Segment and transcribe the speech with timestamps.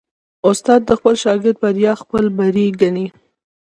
[0.49, 3.07] استاد د خپل شاګرد بریا خپل بری ګڼي.